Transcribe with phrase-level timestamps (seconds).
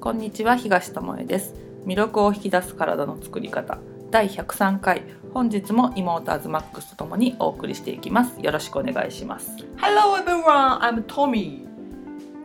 [0.00, 3.78] こんにちは東智恵です魅力を引き出す体の作り方
[4.12, 5.02] 第103回
[5.34, 11.66] 本日も妹アズマックスとともにお送りしていきますよろしくお願いします Hello everyone, I'm Tommy.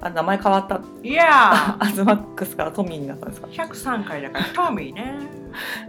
[0.01, 1.77] あ名前変わった？Yeah!
[1.79, 5.13] アズマックスからトミーになったんですか？103回だからトミーね。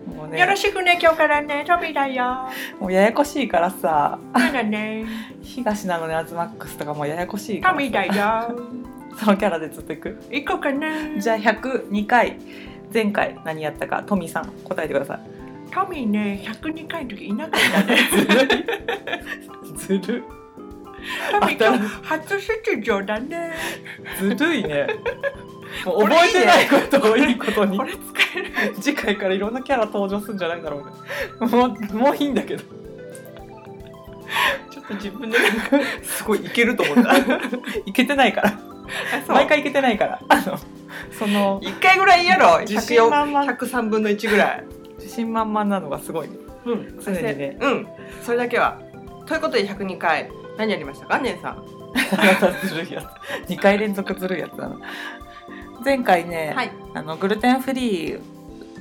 [0.06, 2.48] もうよろねしくね、今日からね、トミーだよ。
[2.78, 5.06] もうややこしいからさそうだね。
[5.42, 8.84] 東なのにアズマックスとかもうややこしいからトミーだよ。
[9.18, 10.18] そのキャラでずっといく。
[10.30, 11.18] 行こうかな。
[11.18, 12.38] じゃあ102回。
[12.92, 14.02] 前回何やったか。
[14.05, 15.20] トミーさん答えてください。
[15.72, 17.98] トミーね、102回の時いなかったね。
[19.77, 20.22] ずる。
[21.41, 23.52] トミー今日初出場だね。
[24.19, 24.86] ずるいね。
[25.84, 27.77] もう覚えてないことをいいことに。
[27.77, 28.00] これ使
[28.36, 28.74] える。
[28.80, 30.78] 次回からいろんなキャラ登場するんじゃないんだろ
[31.41, 31.50] うね。
[31.50, 32.62] もうもういいんだけど。
[34.70, 35.38] ちょっと自分で
[36.02, 37.16] すごいいけると思った。
[37.86, 38.73] いけてないから
[39.29, 40.59] 毎回いけてないからあの
[41.19, 42.61] その1回ぐらいやろ。
[42.61, 44.64] 自信満々103分の1ぐらい。
[44.98, 46.36] 自信満々なのがすごいね
[46.67, 47.86] うん、常にねうん、
[48.23, 48.81] それだけは。
[49.27, 51.62] ということで102回何やりましたか、ねんさん。
[52.67, 53.03] ずるいや
[53.47, 54.78] つ2回連続ずるいやつだな
[55.84, 56.73] 前回ね、はい。
[56.95, 58.20] あのグルテンフリー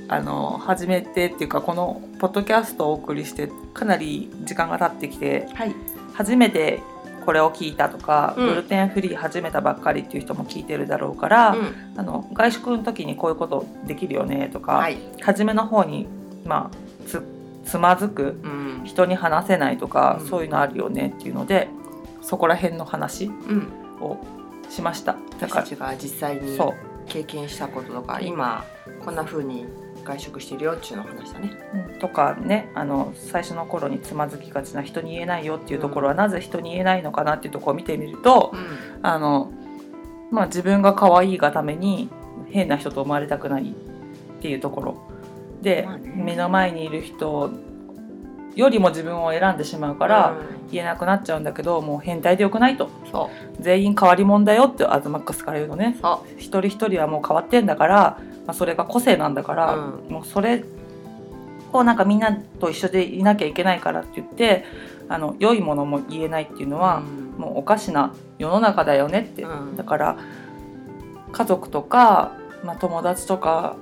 [0.08, 5.74] あの始めてっていうかこのポッドキャストをお送りしてかなり時間が経ってきてはい。
[6.14, 6.82] 初めて
[7.24, 14.98] これを聞いたとか、うんグルテンフリー始めたばっかりっていう人も聞いてるだろうから、うんあの外食の時にこういうことできるよねとか、はい。
[15.20, 16.06] 初めの方に
[16.44, 17.22] まあつ
[17.64, 18.82] つまずくうん。
[18.84, 21.68] 人に話せないとか、うんそういうのあるよねっていうので
[22.20, 23.68] そこら辺の話うん。
[24.00, 24.18] を
[24.68, 25.16] しました。
[25.40, 26.58] だか私たちが実際に
[27.06, 28.64] 経験したこととか、今
[29.04, 29.66] こんな風に
[30.04, 31.50] 外食してるよっていうのを話したね。
[31.92, 31.98] うん。
[31.98, 38.78] とかねあの最初の頃につまずきがちな人に言えないよっていうところは、なぜ人に言えないのかなっていうところを見てみると、うん。
[39.02, 39.50] あの
[40.30, 42.08] まあ自分が可愛いがために
[42.50, 43.74] 変な人と思われたくないっ
[44.40, 44.96] ていうところ。
[45.62, 46.12] で、まあね。
[46.14, 47.50] 目の前にいる人
[48.54, 50.36] よりも自分を選んでしまうから、
[50.70, 52.88] 言えなくなっちゃうんだけどもう変態でよくないと。
[53.58, 55.96] 全員変わり者だよってアズマックスから言うのね。
[56.00, 60.64] そ一人一人はもう変わってんだから、まあ、それが個性なんだから、うもうそれ
[61.72, 64.64] をなんかみんなと一緒でいなきゃいけないからって言って
[65.08, 67.24] あの良いものも言えないっていうのは、うん。
[67.34, 69.76] もうおかしな世の中だよねって、うん。
[69.76, 70.18] だから
[71.32, 73.76] 家族とか、まあ、友達とか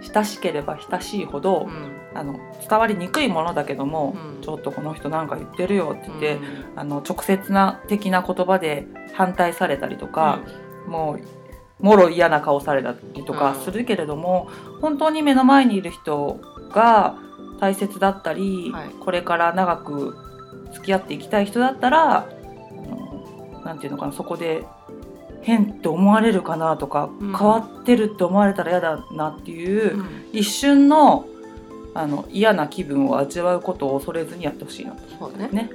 [0.00, 1.96] ひ親しければ親しいほど、うん。
[2.12, 4.42] あの伝わりにくいものだけども、うん。
[4.42, 6.42] ちょっとこの人なんか言ってるよって言って、うん。
[6.76, 10.40] あの直接な的な言葉で反対されたりとか、
[10.86, 11.39] もう
[11.80, 13.60] もろ嫌な顔されたりとかうん。
[13.60, 14.48] するけれども、
[14.80, 16.40] 本当に目の前にいる人
[16.72, 17.16] が
[17.58, 18.88] 大切だったり、はい。
[19.00, 20.16] これから長く
[20.72, 22.28] 付き合っていきたい人だったらあ
[23.56, 24.64] のなんていうのかなそこで
[25.42, 27.36] 変って思われるかなとか、うん。
[27.36, 30.06] 変わってるって思われたら嫌だなっていう、うん。
[30.32, 31.26] 一瞬の
[31.92, 35.02] あの嫌な気分を味わうことを恐れずにやってほしいなと。
[35.18, 35.48] そうね。
[35.50, 35.70] ね、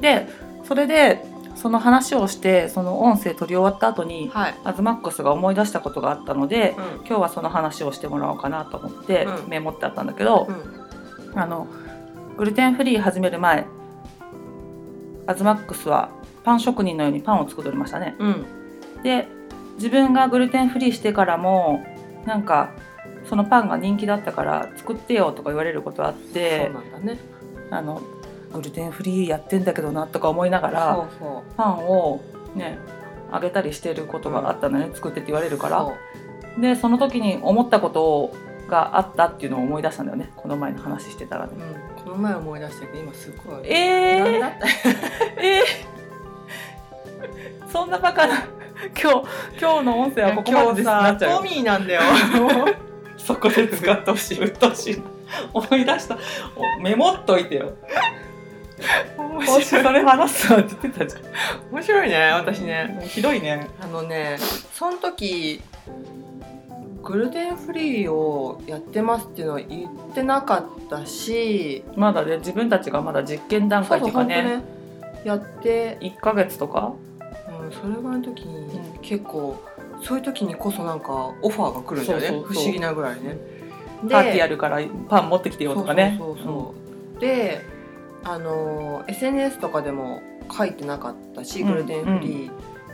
[0.00, 0.26] で
[0.64, 1.24] それで
[1.60, 7.06] その話をしてその音声取り終わった後にはい、アズマックスが思い出したことがあったのでうん。
[7.06, 9.48] 今日はその話をしてもらおうかなと思ってうん。
[9.48, 11.38] メモってあったんだけど、うん。
[11.38, 11.66] あの
[12.38, 13.66] グルテンフリー始める前
[15.26, 16.10] アズマックスは
[16.44, 18.16] パン職人のようにパンを作っておりましたね。
[18.18, 18.46] うん。
[19.02, 19.28] で
[19.76, 21.84] 自分がグルテンフリーしてからも
[22.26, 22.70] なんか
[23.28, 27.18] そのパンが人気だったから作ってよとか言われることあっそうてなんだね。
[27.70, 28.02] あの
[28.52, 31.08] グルテンフリーやってんだけどなとか思いながら
[31.56, 32.20] パンを
[32.54, 32.78] ね
[33.30, 35.86] あげたりしてることがあったのね、作ってって言われるから。
[36.58, 38.32] でその時に思ったこと
[38.68, 40.32] があったっていうのを思い出したんだよね。
[40.36, 41.52] この前の話してたらね。
[41.96, 44.52] うん、この前思い出したけど今すごいえー、
[45.38, 48.44] えー、そんなバカな
[49.00, 49.28] 今日
[49.60, 52.00] 今日の音声はここまでですなさっちゃうよトミーなんだよ。
[53.18, 55.02] そこで使ってほしい、うっとうしい。
[55.52, 56.16] 思い出した。
[56.56, 57.74] おメモっといてよ。
[59.18, 61.16] 面今週白いそれ話すわって言ってたじ
[61.70, 62.40] 面白いねゃん。
[62.40, 63.04] 私ね。
[63.06, 63.68] ひどいね。
[63.80, 64.36] あのね
[64.74, 65.60] その時
[67.02, 74.62] グルテンフリーをやってますっていうのは言ってなかったしまだね、自分たちがまだ実験段階っていうかね、ね。
[75.24, 76.92] やって、1ヶ月とか？
[77.62, 79.62] うん、それぐらいの時にうん結構
[80.02, 82.28] そういう時にこそなんかオファーが来るんだよね。
[82.46, 83.38] 不思議なぐらいね。
[84.02, 86.16] パーティーやるからパン持ってきてよとかね。
[86.18, 86.74] そうそうそうそ
[87.16, 87.20] う。
[87.20, 87.60] で
[88.24, 92.50] あの SNS とかでも書いてなかったし、うんグルテンフリー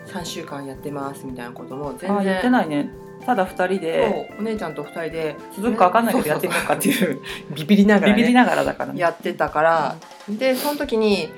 [0.06, 2.18] 3週間やってますみたいなこともうん全然。
[2.18, 2.90] あ言ってないね。
[3.24, 4.36] ただ2人で。
[4.38, 5.36] お姉ちゃんと2人で。
[5.56, 7.20] 続くか分かんないけどやってみようかっていう。
[7.54, 9.00] ビビりながら、ね、ビビりながらだからね。
[9.00, 9.96] やってたから。
[10.28, 11.28] でその時に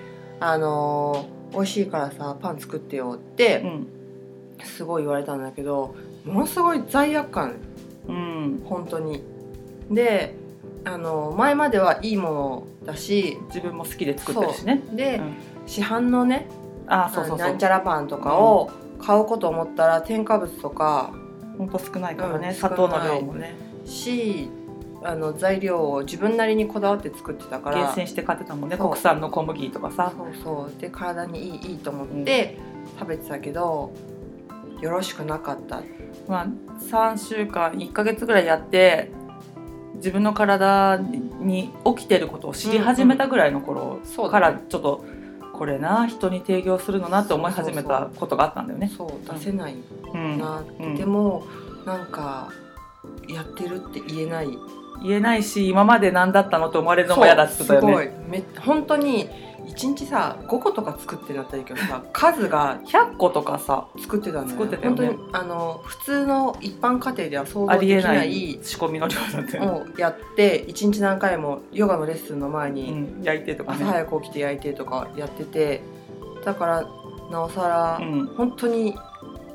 [0.40, 3.86] あのー美味しいからさパン作ってよってうん。
[4.64, 5.94] すごい言われたんだけど
[6.26, 7.54] ものすごい罪悪感。
[8.06, 8.62] うん。
[8.66, 9.22] 本当に。
[9.90, 10.34] で
[10.88, 14.82] あの前まではいいものだし自分も好きで作ってるしね。
[14.92, 15.34] で、うん。
[15.66, 16.46] 市販のね
[16.86, 17.46] あそうそうそう。
[17.46, 21.12] なんちゃらパンとかを買うこと思ったら添加物とか
[21.58, 23.54] ほんと少ないからね、うん砂糖の量もね。
[23.84, 24.48] し
[25.04, 28.78] あの材料を自分なりにこだわって作ってたから厳選して買ってたもんね。
[28.78, 30.12] 国産の小麦とかさ。
[30.16, 30.80] そうそう。
[30.80, 32.56] で体にいいいいと思って
[32.98, 33.92] 食べてたけど、
[34.80, 35.82] よろしくなかった。
[36.26, 36.46] まあ
[36.80, 39.10] 3週間1ヶ月ぐらいやって
[39.98, 44.00] 自分の体に起きてることを知り始めたぐらいの頃
[44.30, 45.04] からちょっと
[45.52, 48.90] これな人に提供するのなって思い始めたことがあったんだよね。
[48.96, 49.74] そう出せない
[50.14, 50.38] うん。
[50.38, 50.94] なうん。
[50.94, 51.44] でも
[51.84, 52.48] なんか
[53.28, 54.48] やってるって言えない
[55.02, 57.88] 言えないし今まで何だったのと思われるのも嫌だって言 ってたよね。
[57.88, 59.28] すごいめ本当に
[59.68, 69.68] 1日さ5個とか作ってなったらいいけどさ数が100個とかさ作ってたんだよ作ってたよね本当にあの普通の一般家庭では想あ像できなりえないい仕込みの量だったよね。
[69.94, 73.90] をやって1日何回もヨガのレッスンの前うにん、焼いてとか朝ね。
[73.90, 75.82] 早く起きて焼いてとかやってて
[76.44, 76.84] だから
[77.30, 78.96] なおさらうん本当に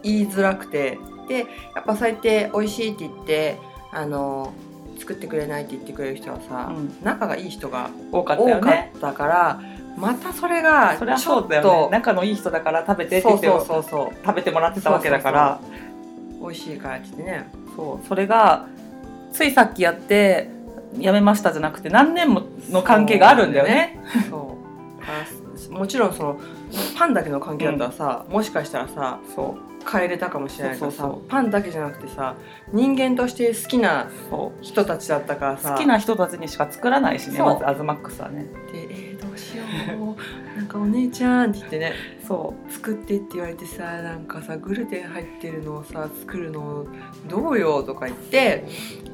[0.04, 1.46] 言いづらくてでや
[1.82, 3.58] っぱそうやって美味しいって言って
[3.92, 4.54] あの
[4.98, 6.96] 作ってくれないって言ってくれる人はさ、うん。
[7.04, 8.72] 仲がいい人が多かった多か。
[8.72, 9.62] ったから
[9.98, 11.70] またそれがそれはちょっそうだよね。
[11.70, 15.60] と仲のいい人だから食べてってそう言ってそうそうそう食べてもらってたわけだから。
[16.42, 17.50] 美味しいからって言ってね。
[17.76, 18.08] そう。
[18.08, 18.68] それが
[19.32, 20.50] ついさっきやって
[21.00, 24.00] やめましたじゃなくて何年もの関係があるんだよね。
[24.30, 24.64] そう。
[25.04, 25.26] あ
[25.74, 26.40] もちろんその
[26.98, 31.30] パンだけの関係だったらさ、もしかしたらさそう変えれたかもしれないけどさそうそうそう。
[31.30, 32.36] パンだけじゃなくてさ
[32.72, 34.64] 人間として好きなそう。
[34.64, 37.48] 人たちだったからさ好きな人たちにしか作らないしねそう。
[37.48, 38.46] まずアズマックスはね。
[38.72, 40.58] でえー、どうしよう。
[40.58, 41.94] なんかお姉ちゃんって言ってね
[42.28, 46.86] そ作ってって言われてさなんかさグルテン入ってるのをさ作るの
[47.28, 48.66] どうよとか言って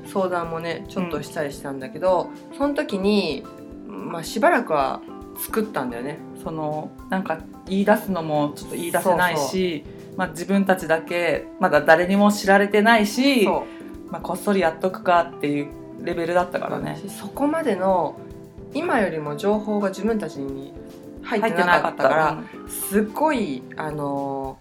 [0.06, 3.44] 相談もねちょっとしたりしたんだけど、その時に、
[3.88, 5.02] まあ、しばらくは
[5.38, 6.18] 作ったんだよね。
[6.38, 9.86] うそのなんか言い出すのもちょっと言い出せないし
[10.20, 13.66] まあ、自分たちだけまだ誰にも知られてないし、そ
[14.12, 15.70] まあ、こっそりやっとくかっていう
[16.04, 17.02] レベルだったからね。
[17.08, 18.20] そこまでの
[18.74, 20.74] 今よりも情報が自分たちに
[21.24, 24.58] 入ってなかったからすっごいあの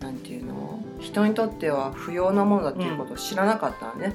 [0.00, 4.12] なんていうの人にとっては不要なものだっていうことを知らなかったのね。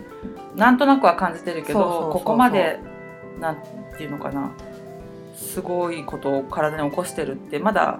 [0.53, 0.59] うん。
[0.59, 2.77] なんとなくは感じてるけどここまで
[3.39, 3.57] なん
[3.97, 4.51] ていうのかな
[5.35, 7.99] すごいことを体に起こしてるってまだ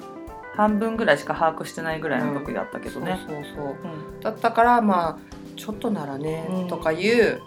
[0.55, 3.19] 半分ぐらいしか把握してないぐらいの時だったけどね。
[3.27, 3.65] そうそうそう。
[3.65, 4.19] うん。
[4.19, 5.19] だったからまあ
[5.55, 6.67] ちょっとならね、うん。
[6.67, 7.41] とかいう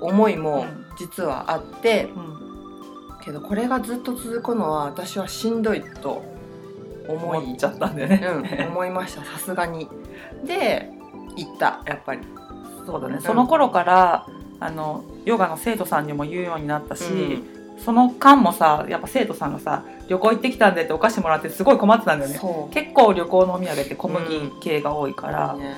[0.00, 0.84] 思いもうん。
[0.96, 3.18] 実はあって、うん。
[3.24, 6.22] けどこれがずっと続くのは私はしんどいと
[7.08, 8.20] 思いちゃったんだよね。
[8.22, 9.24] うん、思いました。
[9.24, 9.88] さすがに。
[10.44, 10.90] で
[11.36, 12.20] 行ったやっぱり。
[12.86, 13.20] そうだね、ん。
[13.22, 14.26] その頃から
[14.60, 22.40] あのヨガの生徒さんにも言うようになったし、うんその間もさやっぱ生徒さんがさ旅行行ってきたんでってお菓子もらってすごい困ってたんだよね。
[22.72, 25.76] 結構旅行のお土産って小麦系が多いから、ね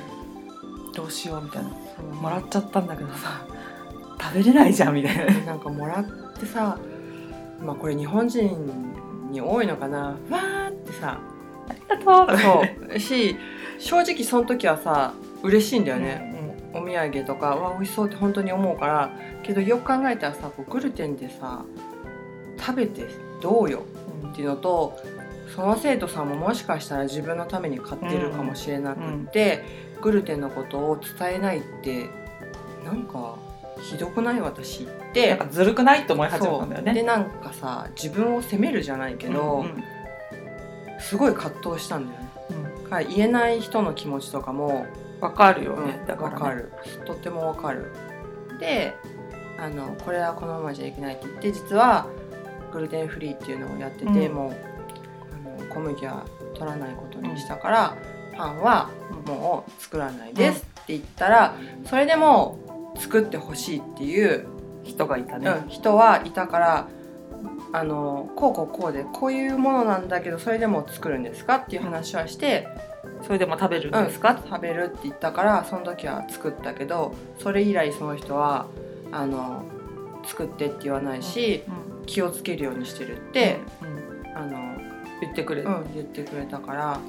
[0.95, 1.69] どうしようみたいな。
[2.23, 3.47] もらっちゃったんだけどさ
[4.19, 5.41] 食べれないじゃんみたいな。
[5.45, 6.05] なんかもらっ
[6.39, 6.79] てさ
[7.63, 9.99] まあこれ日本人に多いのかな。
[9.99, 11.21] わーってさ
[11.69, 12.39] ありがとう。
[12.39, 13.37] そうし
[13.79, 19.11] 正直その時はさ嬉しいんだよね、ね、お土産とかわ美味しそうって本当に思うから
[19.43, 21.65] けどよく考えたらさこうグルテンでさ
[22.59, 23.07] 食べて
[23.41, 23.83] どうよ？
[24.23, 24.99] うんっていうのと
[25.55, 29.65] その生徒さんももしかしたら自分のために買ってるかもしれなくって、
[30.03, 32.11] グルテンのことを伝えないって
[32.85, 33.37] なんか
[33.81, 36.95] ひどくない私っなんてかずるくないって思い始めたんだよね。
[36.95, 39.85] でなんかさ自分を責めるじゃないけど、うん
[40.99, 42.29] すごい葛藤したんだよね。
[42.51, 42.85] うん。
[42.85, 44.87] だから言えない人の気持ちとかも
[45.21, 46.73] わかるようんね、だから、ね、わかる。
[47.05, 47.93] とってもわかる。
[48.59, 48.95] で
[49.59, 52.07] あのこれはこのままじゃいけないって言って実は
[52.77, 54.35] グルテンフリーっていうのをやってて、うん。
[54.35, 54.53] もう
[55.59, 57.97] あの小麦は取らないことにしたから、
[58.37, 58.91] パンは
[59.27, 61.55] もう作らないですって言ったら、
[61.87, 64.47] それでも作ってほしいっていう、
[64.87, 66.89] 人がいたね、うん人はいたから
[67.73, 72.69] あのこうこうこうでこういうものなんだけどそれでも作るんですかっていう話はして、
[73.23, 78.67] それでも食べるんうん、ですか、食べるって言ったからその時は作ったけどそれ以来その人は
[79.13, 79.65] あの
[80.25, 84.77] 作ってって言わないし、うん気をつけるようにしてるって、うんあの
[85.23, 87.01] 言ってくれる、うん、言ってくれたから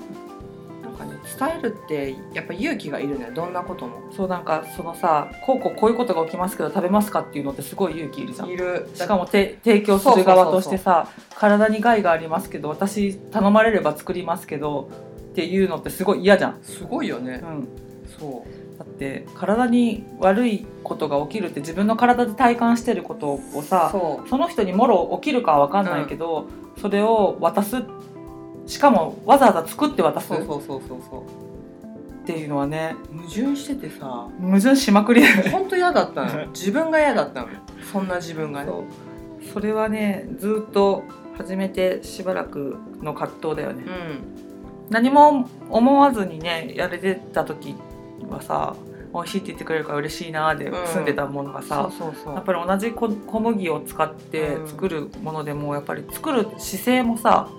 [0.81, 3.31] なんかね伝えるってやっぱ勇気がいるね。
[3.35, 4.09] どんなことも。
[4.15, 8.47] そうなんかそのさこうこうこういうことが起きますけど食べますかっていうのってすごい勇気いるじゃん。
[8.47, 8.89] いる。
[8.93, 14.89] しかもて提供する側としてさ体に害がありますけど私頼まれれば作りますけど
[15.31, 17.41] っていうのってすごい嫌じゃん、すごいよね。
[17.43, 17.67] うん、
[18.17, 26.47] そうだって体に悪いことが起きるって自分の体で体感してることをさそその人にもろ起きるかは分かんないけど、
[26.79, 27.83] それを渡す。
[28.67, 30.33] しかもわざわざ作って渡す。
[30.33, 30.99] っうそうそうそうそう。
[31.09, 31.47] そう
[32.27, 34.27] ていうのはね矛盾しててさ。
[34.39, 35.49] 矛盾しまくりだよね。
[35.49, 36.47] 本当嫌だったの。
[36.51, 37.47] 自分が嫌だったの。
[37.91, 38.71] そんな自分がね。
[39.53, 41.03] それはねずっと
[41.37, 43.85] 始めてしばらくの葛藤だよね。
[43.87, 43.91] うん。
[44.89, 47.75] 何も思わずにねやれてた時
[48.29, 48.75] はさ
[49.13, 50.87] 美味しいって言ってくれるから嬉しいなーでうん。
[50.87, 51.89] 住んでたものがさ、
[52.25, 54.67] やっぱり同じ小小麦を使ってうん。
[54.67, 57.49] 作るものでもやっぱり作る姿勢もさ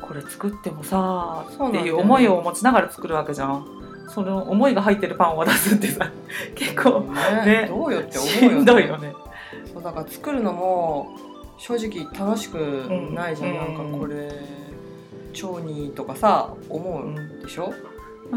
[0.00, 3.66] これ作ってもさっていう思いを持ちながら作るわけじゃん。
[4.08, 6.10] その思いが入ってるパンを渡すってさ
[6.56, 9.14] 結構ねねどうよってし思うよ、ね、んどいよね。
[9.72, 11.10] そうだから作るのも
[11.58, 12.56] 正直楽しく
[13.12, 13.56] ないじゃん、うん。
[13.56, 14.32] なんかこれ
[15.42, 17.87] 腸にとかさ思うでしょ、まあ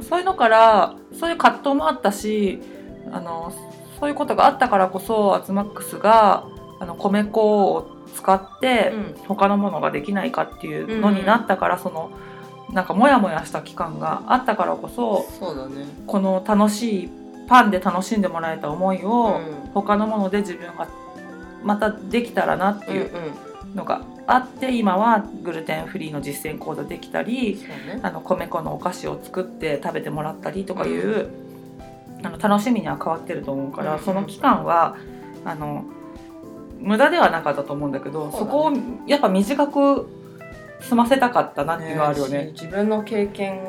[0.01, 2.61] そういうのからそういう葛藤もあったし
[3.11, 3.53] あの
[3.99, 6.45] そういうことがあったからこそアズマックスが
[6.79, 9.15] あの米粉を使ってうん。
[9.27, 12.11] 他のものができないかっていうのになったから、その
[12.73, 15.85] なんかモヤモヤした期間があったからこそそうだね。
[16.07, 17.09] この楽しい
[17.47, 19.71] パンで楽しんでもらえた思いを、うん。
[19.73, 20.87] 他のもので自分が
[21.63, 23.11] またできたらなっていう
[23.75, 27.55] のがあって、今はグルテンフリーの実践講座できたり、
[27.87, 27.99] ね。
[28.01, 31.29] あの米粉のお菓子を作って食べてもらったりとかいう、
[32.23, 34.97] あの楽しみには変わってると思うから、うんその期間は
[35.45, 35.85] あの
[36.79, 38.51] 無駄ではなかったと思うんだけどそ,、ね。
[38.51, 38.73] こを
[39.07, 40.09] やっぱ短く
[40.81, 42.51] 済ませたかったなっていうのはあるよね。
[42.55, 43.61] し自分の経験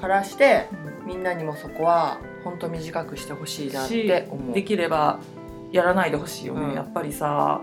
[0.00, 0.66] からして
[1.06, 4.54] みんなにもそこは本当短くしてほしいなって思う。
[4.54, 5.20] できれば
[5.72, 6.74] やらないでほしいよね、うん。
[6.74, 7.60] やっぱりさ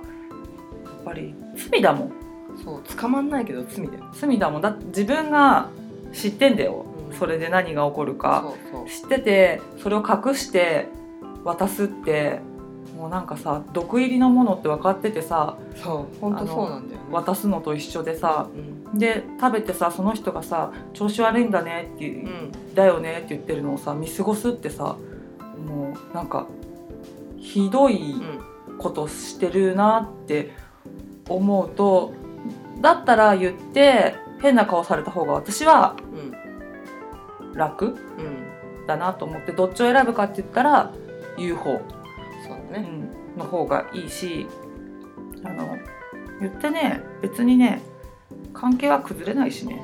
[1.08, 2.12] ぱり罪だもん。
[2.64, 2.82] そう。
[2.84, 4.62] 捕まんないけど罪だよ罪だもん。
[4.62, 5.70] だって自分が
[6.14, 7.18] 知ってんだよ、うん。
[7.18, 8.54] それで何が起こるか。
[8.88, 10.88] 知っててそれを隠して
[11.44, 12.40] 渡すって
[12.98, 16.20] もうなんかさ毒入りのものって分かっててさそう。
[16.20, 17.08] 本当そうなんだよね。
[17.12, 18.50] 渡すのと一緒でさ
[18.94, 18.98] うん。
[18.98, 22.76] で食べてさその人がさ調子悪いんだねっていう、うん。
[22.76, 24.98] だよねって言ってるのをさ見過ごすってさ
[25.66, 26.48] もうなんか
[27.38, 28.40] ひどいうん。
[28.78, 30.52] ことしてるなって
[31.30, 32.14] 思うと
[32.82, 35.96] だったら言って変な顔された方が私は
[37.54, 37.92] 楽うん。
[37.92, 38.86] うん。
[38.88, 40.94] だなと思ってどっちを選ぶかって言ったら
[41.38, 41.80] 言う方、そ
[42.48, 42.88] うだね。
[43.36, 44.48] うん、の方がいいし
[45.44, 45.78] あの
[46.40, 47.82] 言ってね別にね
[48.54, 49.84] 関係は崩れないしね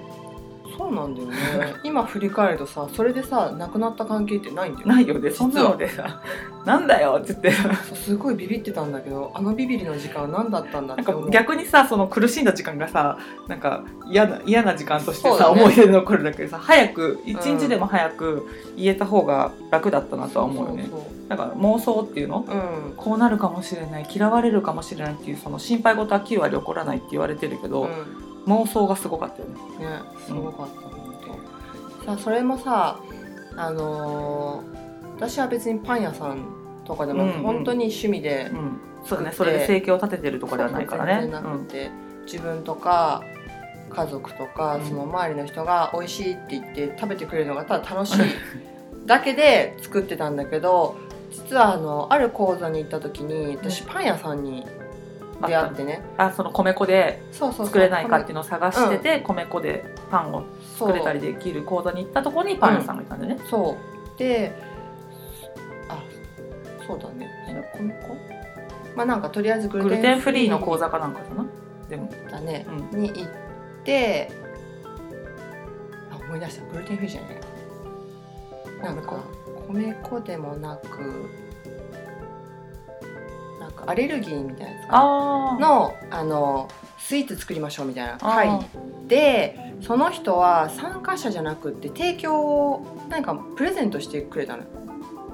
[0.77, 1.75] そうなんだよね。
[1.84, 6.22] 今振り返るとさそれでさなくなった関係ってないんだよないよねそんなのでさ
[6.65, 7.34] 「なんだよ」って。
[7.34, 11.30] 言ってすごいビビってたんだけどあのビビりの時間は何だったんだって思う。
[11.30, 15.62] 逆にさその苦しんだ時間がさなんか嫌な嫌な時間としてさ、ね。
[15.62, 20.89] 思い出に残るんだけどさ早く一日でも早く言えた方が楽だったなとは思うよね。
[21.30, 22.46] だから妄想っていうの？
[22.48, 22.94] そううん。
[22.96, 27.88] こうなるかもしれない嫌われるかもしれないっていうその心配事は9割起こらないって言われてるけど、う
[28.48, 29.54] 妄想がすごかったよね。
[29.78, 31.16] んねすごかった本
[32.06, 33.00] 当さそれもさ
[33.56, 34.84] あのー
[35.16, 36.46] 私は別にパン屋さん
[36.86, 37.42] とかでもうんうん。
[37.44, 39.32] 本当に趣味でうん、そうだね。
[39.32, 41.22] それで生計を立ててるとかではないからね。
[41.22, 41.92] 全然なくて、
[42.26, 43.24] 自分とか
[43.90, 44.86] 家族とか、うん。
[44.86, 48.18] その周りの人が美味しいって言って食べてくれるのがただ楽しい。
[49.06, 50.96] だけで作ってたんだけど
[51.30, 54.66] 実はあのある講座に行った時に私パン屋さんに
[55.48, 56.02] 出会ってね。
[56.18, 60.44] あその米粉で作れないかっていうのを探してて、米粉でパンを
[60.78, 63.38] 作れたりできる講座に行ったところにパン屋さんがいたんでね。
[63.50, 63.78] そ
[64.16, 64.20] う。
[64.20, 64.54] で
[65.90, 65.98] あ
[66.86, 67.30] そうだね。
[67.50, 68.16] え米粉？
[68.96, 71.46] まあなんかとりあえずググルテンフリーの講座かなんかだな。
[71.90, 73.02] でも、だね、うん。
[73.02, 73.28] に行っ
[73.84, 74.32] て
[76.12, 76.66] あ思い出した。
[76.72, 78.94] グルテンフリーじゃない。
[78.96, 79.24] なんか
[79.68, 81.30] 米粉でもなく
[83.74, 88.18] かアレルギーみたいなのあのスイーツ作りましょうみたいな。
[88.18, 88.60] 会あ
[89.08, 94.70] でその人は参加者じゃなくって提供を何かプレゼントしてくれたのよ。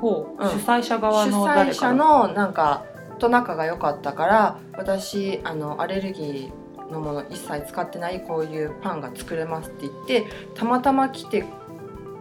[0.01, 0.49] ほう、うん。
[0.49, 2.85] 主催者側主の誰催者かののなんか
[3.19, 11.45] と仲が良かったから私あのアレルギーのもの一切使ってないこういうパンが作れますって言ってたまたま来て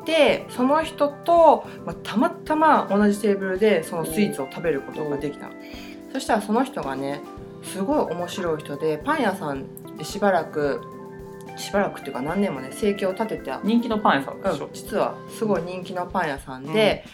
[0.04, 5.52] てその人と、まあ、たまたま同じテーブルでそのスイーツを食べることができたの
[6.12, 7.20] そしたらその人がね
[7.62, 10.80] すごい面白い人でパン屋さんでしばらく
[11.56, 14.66] しばらくっていうか何年もね生計を立てて人気のパン屋さんでしょ？
[14.66, 14.72] うん、。
[14.72, 17.04] 実はすごい人気のパン屋さんで、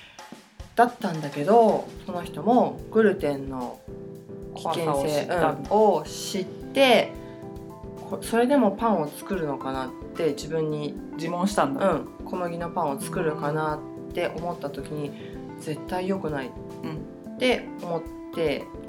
[0.77, 3.81] だったんだけどその人もグルテンの
[4.55, 5.29] 危険性
[5.71, 7.13] を知って
[8.11, 11.91] こそれでもパンを作るのかなって自分に、自問したんだ。
[11.93, 15.11] うん、小麦のパンを作るかなっって思った時に
[15.59, 16.51] 絶対良くない
[16.85, 18.09] うんって思って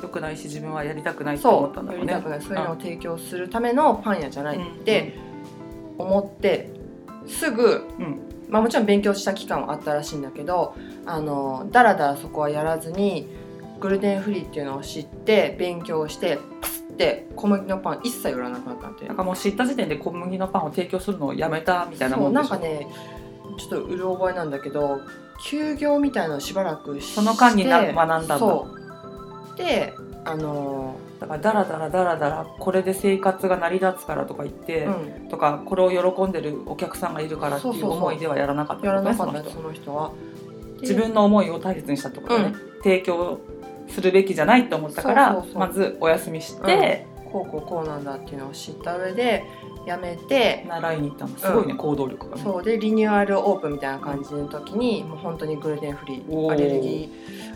[0.02, 2.14] 良くないし自分はやりたくないって思ったんだろうね。
[2.14, 2.42] そうやりたくない。
[2.42, 5.14] そういうのを提供するためのパン屋じゃないって
[5.98, 6.70] 思って
[7.28, 8.22] すぐ、うん。
[8.48, 10.76] まあ、もちろん勉強した期間はあったらしいんだけど
[11.08, 13.28] あのだらだらそこはやらずに
[13.80, 22.50] グルテンフリーっていうのを知って勉強してパスって小麦のパン一切売らなくなったんでなんかもう知った時点で小麦のパンを提供するのをやめたみたいなもんでしょ？
[22.50, 22.88] なんかね
[23.58, 25.02] ちょっとうる覚えなんだけど
[25.44, 28.38] 休業みたいなのをしばらくしてその間にな学んだんだ。
[28.38, 28.85] そう
[29.56, 29.94] で
[30.24, 35.30] あのだからダラダラダラダラこれで生活が成り立つからとか言って、うん。
[35.30, 38.86] とかこれを喜んでるお客さんがいるからっていう思いではやらなかった。
[38.86, 40.12] やらなかその人は。
[40.76, 43.40] で自分の思いを大切にしたってことね、提供
[43.88, 48.04] するべきじゃないと思ったからまずお休みして、こうこうこうなん。
[48.04, 49.44] だっていうのを知った上で
[49.86, 51.38] やめて習いに行ったの。
[51.38, 51.78] すごいね、うん。
[51.78, 52.42] 行動力がね。
[52.44, 56.52] そうでリニューアルオープンみたいな感じの時にもう本当にグルテンフリおー。
[56.52, 57.10] ーアレルギ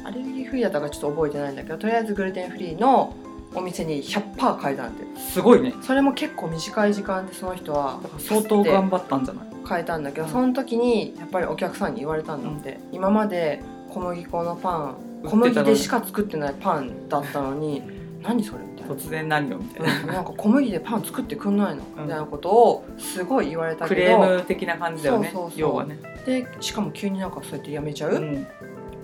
[0.04, 3.16] ーアレルギーフリーだったかちょっと覚えてないんだけどとりあえずグルテンフリーの
[3.56, 5.74] お店に100%変えたんですごいね。
[5.82, 9.50] それも結構短い時間でその人は相当頑張ったんじゃない？
[9.68, 10.32] 変えたんだけど、うん。
[10.32, 14.96] その時にやっぱりお客さんに言われたんだって、今まで小麦粉のパン
[15.26, 17.82] 小麦でしか作ってないパンだったのに
[18.22, 18.60] 何それ？
[18.96, 22.04] 突然何をみたいな、うんなんか小麦でパン作ってくんないの、うん。
[22.04, 24.08] みたいなことをすごい言われたクけど。
[24.08, 28.44] レーム的な感じだよね要はね、でしかも急になんかそうやってやめちゃう、うん。
[28.44, 28.48] で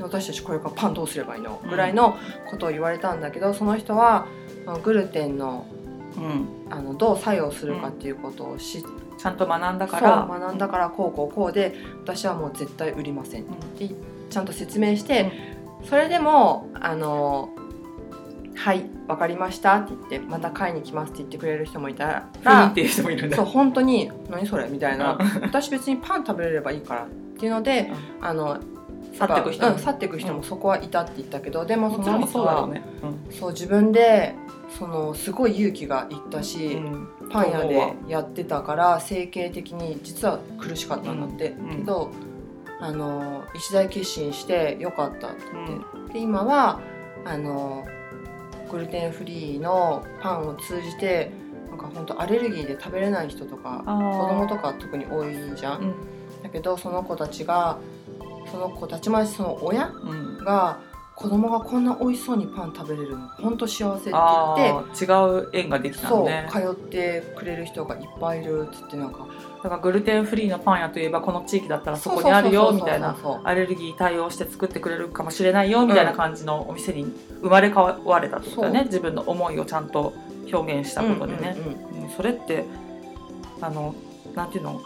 [0.01, 1.59] 私たちこれからパンどうすればいいの？
[1.63, 2.17] うんぐらいの
[2.49, 4.27] ことを言われたんだけどその人は
[4.83, 5.65] グルテンの
[6.17, 8.83] うん、あのどう作用するかっていうことを知っ
[9.17, 10.25] ちゃんと学んだから。
[10.25, 13.45] 学んだからこうこうこうで私はもう絶対売りませんっ
[13.77, 13.89] て
[14.29, 15.31] ちゃんと説明して、
[15.83, 17.49] それでもあの
[18.65, 25.19] 「はいわかりました」って言って「また買いに来ます」って言ってくれる人もいたらっていう人もいるんだそう本当に「何それ?」みたいな。
[25.19, 27.07] うん「私別にパン食べれればいいから」っ
[27.38, 27.91] ていうので、
[28.22, 28.57] あの
[29.13, 29.74] 去っていく人も。
[29.74, 32.68] うん去っていく人もそこはいたって言ったけど、でもその人は
[33.29, 34.33] そう自分で
[34.79, 37.09] そのすごい勇気がいったし、うん。
[37.29, 41.77] パン屋でやってたから整形的に実は苦しかったんだって、うん。
[41.77, 42.09] けど
[42.79, 45.44] あの一大決心してよかったって。
[45.44, 46.13] う言って、ん。
[46.13, 46.79] で今は
[47.25, 47.85] あの
[48.75, 51.31] グルテンフリーのパンを通じて
[51.70, 55.94] なんか本当アレルギーで食べれない人とか子供とか特に多いじゃん、うん。
[56.44, 57.79] だけどその子たちが
[58.51, 60.38] その子たちまでその親うん。
[60.44, 60.81] が
[61.15, 64.19] 子供がこんな美味しそうにパン食べれるの本当幸せって言
[64.77, 65.07] って違
[65.39, 69.25] う縁ができたそう、のね通ってくれる人がいっぱいいるっつってなんか
[69.63, 73.15] だからグルテンフリーのパン屋といえばこの地域だったらそこにあるよみたいな。
[73.43, 77.05] アレルギー対応して作ってくれるかもしれないよみたいな感じのお店に
[77.41, 78.79] 生まれ変われたってことだよね。
[78.81, 78.87] そう。
[78.87, 80.13] 自分の思いをちゃんと
[80.51, 82.65] 表現したことでね、うんそれって
[83.61, 83.95] あの
[84.35, 84.81] なんていうの？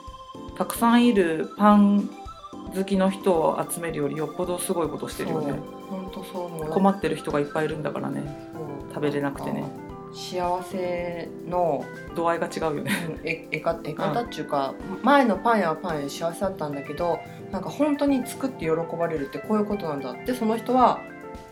[0.56, 2.10] たくさんいるパン
[2.76, 5.60] 好きの人を集めるよりよっぽどすごいことしてるよね
[5.90, 6.70] 本当そう思う。
[6.70, 8.24] 困ってる人がいっぱいいるんだからね。
[8.90, 9.62] 食べれなくてね。
[9.62, 9.70] んか
[10.14, 12.92] 幸せの度合いが違うよね。
[13.08, 14.74] うんええかえ方っていうか、
[15.04, 17.20] 前のパン屋はパン屋で幸せだったんだけど
[17.52, 20.12] なんか本当に作って喜ばれるってこういうことなんだ。
[20.12, 21.00] ってその人は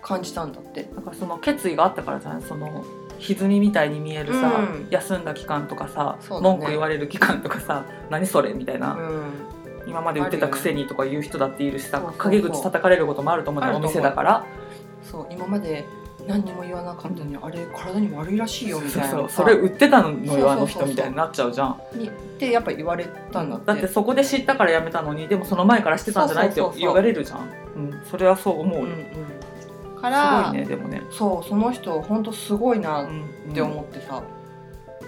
[0.02, 0.84] 感じたんだって。
[0.96, 2.84] だからその決意があったからじゃないその
[3.20, 4.88] 歪みみたいに見えるさ、うん。
[4.90, 6.40] 休んだ期間とかさ、ね。
[6.42, 9.57] 文句言われる期間とかさ何それみたいな、うん
[9.88, 13.92] 今まで売ってたくせにとか言う人だっているしさ、陰口叩かれることもあると思うのおあると思う。
[13.92, 14.46] 店だから。
[15.04, 15.86] そう今まで
[16.28, 19.08] 何にも言わなかったのに、あれ体に悪いらしいよみたいな。
[19.08, 21.82] そうそうそれ売ってたのよあの人みたいになっちゃうじゃん。
[21.96, 23.66] にってやっぱ言われたんだって。
[23.66, 27.50] だってそこで知ったからやめたのにでもその前からしてたんじゃないって言われるじゃん。
[27.76, 29.06] うん、それはそう思うよ、うんうん、
[29.96, 34.24] すからごいねでもね、そうその人本当すごいなっうんて思ってさ、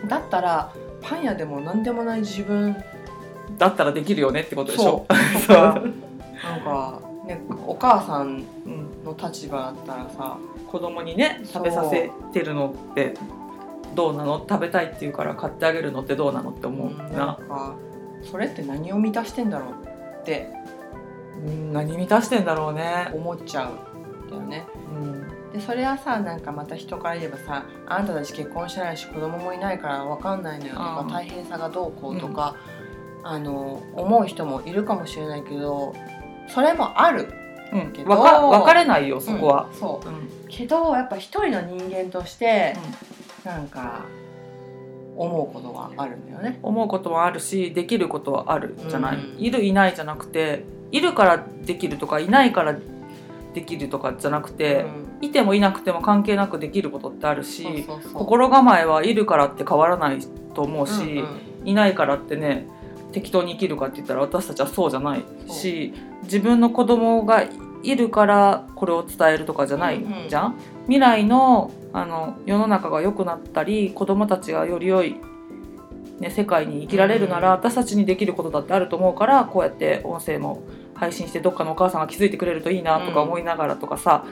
[0.07, 2.75] だったらパン屋でも何でもない自分
[3.59, 5.05] だったらできるよねってことでしょ？
[5.45, 5.53] そう。
[5.53, 13.13] なんか、ね、お母さんうん、の立場だったらさ子供にね食べさせてるのって
[13.93, 14.43] どうなの？
[14.49, 17.75] 食べたいって言うから買ってあげるのってどうなのって思ううんなんな、か
[18.23, 19.69] それって何を満たしてんだろう
[20.21, 20.49] って
[21.45, 24.65] うん、何満たしてんだろうね、思っちゃうんだよね。
[24.93, 32.55] うん、でそれはさなんかまた人から言えばさあんたたち結婚してないし子供もいないから分かんないのよとかうん大変さがどうこうとか、
[33.23, 35.93] あの思う人もいるかもしれないけど
[36.47, 37.33] それもある
[37.71, 37.91] うん。
[37.91, 38.09] けど。
[38.09, 39.69] わか分かれないよそこは。
[39.71, 40.07] うん、そう。
[40.07, 40.29] うん。
[40.47, 42.75] けどやっぱ一人の人間として
[43.43, 44.05] なんか
[45.15, 46.59] 思うことがあるんだよね。
[46.63, 49.39] 思うことはあるしできることはあるじゃない、うん。
[49.39, 52.75] いるいないじゃなくているからできるとかいないから
[53.53, 54.85] できるとかじゃなくて、
[55.21, 58.13] いてもいなくても関係なくできることってあるし、そうそうそう。
[58.13, 60.19] 心構えはいるからって変わらない
[60.53, 61.07] と思うし、うん
[61.61, 61.67] うん。
[61.67, 62.67] いないからってね
[63.11, 65.93] 適当に生きるかって言ったら私たちはそうじゃないし
[66.23, 67.43] 自分の子供が
[67.81, 75.15] いるからこれを伝えるとかじゃないじゃん、未来のあの世の中が良くなったり子供たちがより良い、
[76.19, 80.61] ね、世界に生きられるなら、うん私たちにできることだってあると思うからこうやって音声も
[80.93, 84.25] 配信してどっかのお母さんが気づいてくれるといいなとか思いながらとかさ、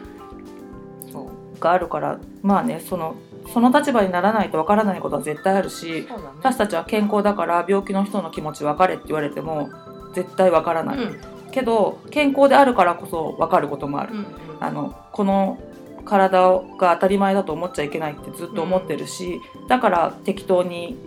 [1.11, 1.37] そう。
[1.59, 3.15] があるからまあねその
[3.53, 6.07] その立場にならないとわからないことは絶対あるしね。
[6.39, 9.69] 私たちは健康だから病気の人の気持ち分かれって言われても
[10.13, 11.21] 絶対わからない、うん。
[11.51, 14.25] けど健康であるからこそ分かることもある、うん
[14.59, 15.59] あのこの
[16.03, 20.97] 体が当たり前だと思っちゃいけないってずっと思ってるし、だから適当に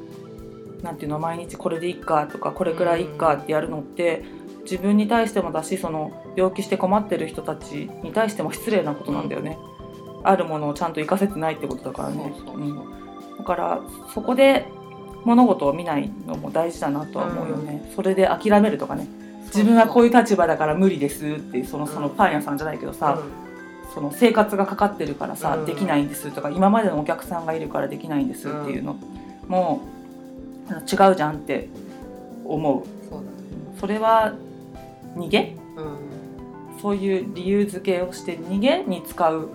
[0.83, 4.25] なんていうの毎日これでいっかとかこれくらいいっかってやるのって
[4.63, 9.59] 自分に対してもだしその病気して困ってる人たちに対しても失礼なことなんだよね、
[10.23, 12.33] あるものをちゃんと活かせてないってことだからね。
[13.39, 13.81] だから
[14.15, 14.67] そこで
[15.25, 19.07] 物事を見ないのも大事だなとは思うよね、それで諦めるとかね。
[19.47, 23.19] 自分はこういう立場だから無理ですってそのそのパン屋さんじゃないけどさ、
[23.95, 25.67] その生活がかかってるからさ、うん。
[25.67, 28.97] できないんですとか今までのお客さんがいるからできないんですっていうの。
[29.49, 29.81] も、
[30.69, 31.69] あの違うじゃんって
[32.45, 32.85] 思う。
[33.81, 34.35] それは
[35.17, 35.57] 逃げ？
[35.77, 36.81] うん。
[36.81, 39.49] そういう理由付けをして逃げに使う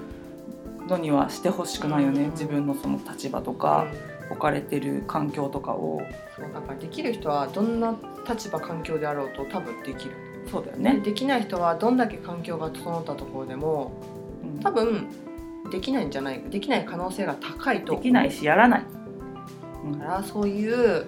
[0.88, 2.32] のにはしてほしくないよね、うん。
[2.32, 4.16] 自分のその立場とか、うん。
[4.32, 6.02] 置かれてる環境とかを。
[6.36, 7.96] そうだからできる人はどんな
[8.28, 10.16] 立場環境であろうと多分できる、
[10.50, 13.92] そうだよでね、できない人はどんだけ環境が整ったところでも
[14.44, 14.60] うん。
[14.62, 15.08] 多分
[15.72, 18.84] できないんじゃないできない可能性が高いとできないしやらない、
[19.84, 21.06] うんだからそういう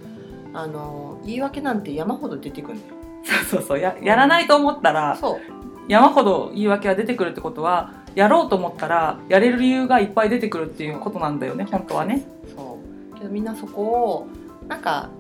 [0.54, 2.96] あの言い訳なんて山ほど出てくるんだよ。
[3.24, 3.80] そうそうそう。
[3.80, 5.40] ややらないと思ったらそう。
[5.88, 12.26] 山ほど言い訳が出てくるってことはやろうと思ったらやれる理由がいっぱい出てくるっていうことなんだよね本当はね。
[12.56, 12.80] そ
[13.14, 13.16] う。
[13.16, 14.28] けどみんなそこを
[14.68, 15.12] なんか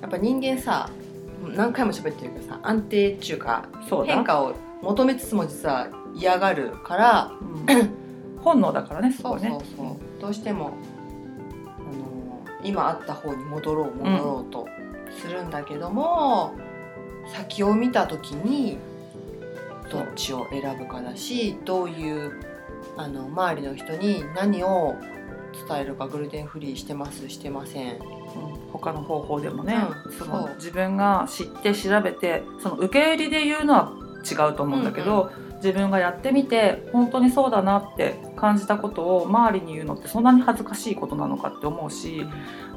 [0.00, 0.88] やっぱ人間さ
[1.54, 3.68] 何回も喋ってるけどさ安定っていうか
[4.06, 7.32] 変化を求めつつも実は嫌がるから
[7.68, 7.90] うん。
[8.40, 9.50] 本能だからねそこね。
[9.50, 10.20] そうそうそう。
[10.22, 10.72] どうしても、
[11.78, 14.66] あの今あった方に戻ろう戻ろうと
[15.10, 16.54] するんだけども、
[17.34, 18.78] 先を見た時に
[19.94, 22.32] どっちを選ぶかだしどういう
[22.96, 24.94] あの周りの人に何を
[25.68, 27.94] 伝えるかグルテンフリーしてますしてません。
[27.94, 33.92] うん他の方法でもね、うんその自分が知って調べてその受け入れで言うのは
[34.28, 42.26] 違うと思うんだけど、自分がやってみて本当にそうだなって感じたことを周りに言うのってそんなに恥ずかしいことなのかって思うし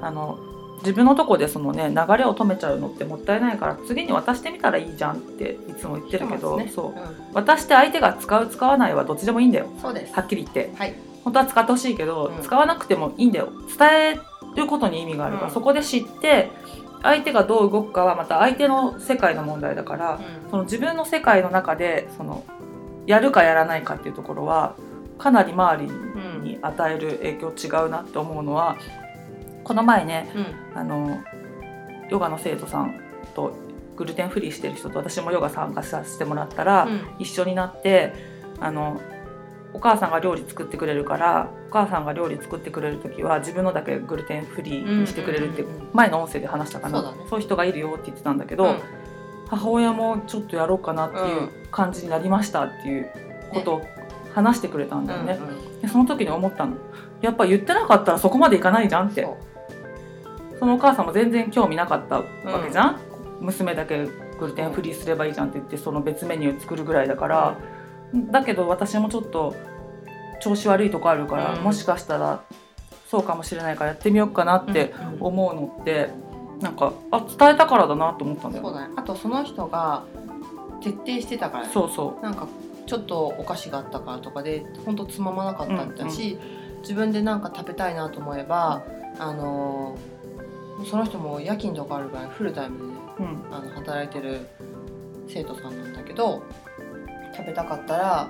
[0.02, 0.40] あの
[0.80, 6.72] 自分のとこでそのね流れを止めちゃうのってもったいないから次に渡してみたらいいじゃんっていつも言ってるけどね。
[6.74, 6.92] そう。
[6.92, 6.96] う
[7.34, 9.68] 渡して相手が使う使わないはどっちでもいいんだよ。
[9.68, 10.14] んそうです。
[10.14, 10.72] はっきり言って。
[10.78, 10.96] はい。
[11.24, 12.44] 本当は使ってほしいけど、うん。
[12.44, 13.50] 使わなくてもいいんだよ。
[13.78, 14.20] 伝え
[14.56, 15.54] ることに意味があるから、うん。
[15.54, 16.52] そこで知って
[17.02, 22.44] 相手がどう動くかはまた相手の世界の問題だからその自分の世界の中でその
[23.06, 24.76] やるかやらないかっていうところは
[25.20, 25.94] かなり周りう
[26.40, 26.44] ん。
[26.44, 28.78] に与える影響違うなって思うのは
[29.68, 30.40] この前ねう
[30.76, 30.80] ん。
[30.80, 31.24] あの
[32.10, 33.00] ヨガの生徒さん
[33.36, 33.54] と
[33.98, 37.02] グルテンフリーしてる人と私もヨガ参加させてもらったら、うん。
[37.20, 38.14] 一緒になって
[38.60, 39.02] あの
[39.74, 45.90] お母さんが料理作ってくれるからお母さんが料理作ってくれる時は自分のだけグルテンフリーにしてくれるってうんうんうんうん。
[45.94, 47.02] 前の音声で話したかな。
[47.02, 47.18] そうだね。
[47.30, 48.80] いう人がいるよって言ってたんだけど、うん。
[49.50, 53.12] 母親もちょっとやろうかなっていう感じになりましたっていう
[53.54, 53.82] ことを
[54.34, 55.40] 話してくれたんだよね。
[55.42, 56.76] うんでその時に思ったの。
[57.22, 59.28] やっぱ言ってなかったらそこまでいかないじゃんって
[60.60, 62.24] そのお母さんも全然興味なかったわ
[62.64, 63.00] けじゃん、
[63.42, 64.08] 娘だけ
[64.40, 67.58] グルテンフリーすればいいじゃんって言ってその別メニュー作るぐらいだから、
[68.32, 69.56] だけど私もちょっと
[70.40, 71.64] 調子悪いとこあるから、うん。
[71.64, 72.44] もしかしたら
[73.10, 75.14] そうかもしれないからやってみようかなってうん。
[75.14, 76.10] うん思うのって、
[76.62, 78.64] なんかあ伝えたからだなと思ったんだよ。
[78.64, 78.94] そうだね。
[78.96, 80.04] あとその人が
[80.82, 81.74] 徹底してたからね。
[81.74, 82.48] そうそなんか
[82.86, 86.38] ちょっとお菓子があったからとかで本当つままなかったんだし、
[86.82, 88.84] 自分でなんか食べたいなと思えば、
[89.20, 90.17] あのー
[90.86, 94.48] その人も夜勤とかあるからフルタイムでねう、うん、あの働いてる
[95.28, 96.44] 生徒さんなんだけど
[97.36, 98.30] 食べたかったら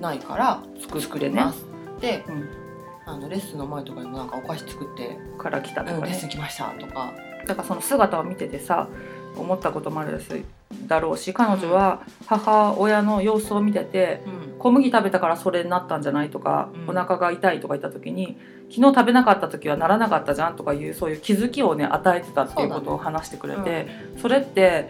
[0.00, 1.00] ないから作ってね。
[1.02, 1.64] 作ります。
[1.96, 2.48] って、うん。
[3.06, 5.98] あのレッスンの前とかにもなんかお菓子作ってから来た「とかね。
[5.98, 7.12] うんレッスン来ました」とか。
[7.46, 8.88] だからその姿を見ててさ
[9.36, 10.20] 思ったこともある
[10.86, 16.90] だろうし彼女は母親の様子を見ててうん小麦食べたからそれになったんじゃないとか、うん。
[16.90, 18.36] お腹が痛いとか言った時に
[18.70, 23.86] 昨日食べなかった時はならなかったじゃんとかいうそういう気づきをね与えてたっていうことを話してくれて
[24.20, 24.88] そ,、れって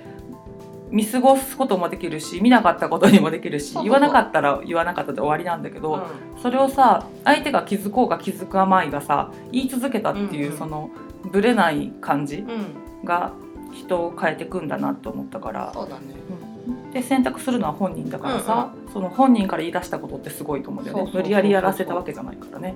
[0.90, 6.06] 見過ごすこともできるし見なかったことにもできるし言わなかったら言わなかったで終わりなんだけど、
[6.42, 10.58] それをさ相手が気づこうが気づかまいがさ言い続けたっていう、うんうん。
[10.58, 10.90] その
[11.30, 12.50] ぶれない感じうん。
[12.50, 13.32] うんが
[13.72, 15.70] 人を変えていくんだなと思ったから。
[15.72, 16.06] そうだね。
[16.42, 16.47] うん
[16.92, 21.10] で選択するのは本人だからさ、その本人から言い出したことってすごいと思うんだよね。
[21.12, 22.74] 無理やりやらせたわけじゃないからね。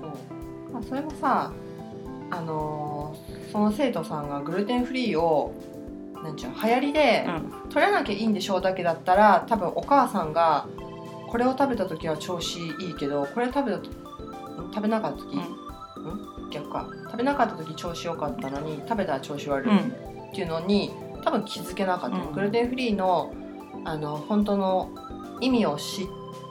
[0.00, 1.52] そう、まあ、それもさ
[2.30, 5.52] あのーその生徒さんがグルテンフリーを
[6.24, 7.68] なんちゅうの流行りでうん。
[7.68, 10.66] 取らなきゃいいんでしょうだけだったら多分お母さんが
[11.28, 13.80] これを食べた時は調子いいけどこれ食べた
[14.74, 15.40] 食べなかった時、ん？
[16.50, 16.88] 逆か。
[17.10, 19.78] 食べなかった時調子良かったのに食べたら調子悪い、うん。
[19.78, 22.32] っていうのに多分気づけなかった、うん。
[22.32, 23.34] グルテンフリーの
[23.84, 24.90] あの本当の
[25.40, 26.06] 意味を知っ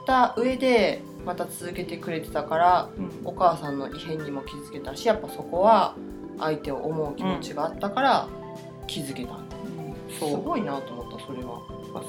[0.06, 3.10] た上でまた続けてくれてたからうん。
[3.24, 5.94] お母さんの異変にも気づけたしやっぱそこは
[6.38, 8.28] 相手を思う気持ちがあったから
[8.86, 9.36] 気づけた、
[10.10, 10.42] すそう。
[10.42, 11.60] ごいなと思ったそれは、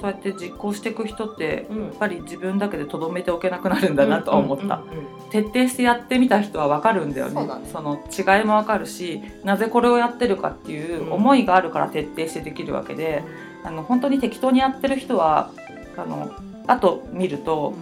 [0.02, 1.84] そうやって実行していく人ってうん。
[1.84, 7.42] やっぱり自分だけでとどめておけなくなるんだなとは思った、うんうんうん徹底してやってみた人は分かるんだよね。
[7.42, 7.48] ね。
[7.74, 13.24] の違いも分かるしなぜこれをやってるかっていう思いがあるから徹底してできるわけで、
[13.64, 15.52] あの本当に適当にやってる人は
[15.98, 16.32] あの
[16.68, 17.74] 後見ると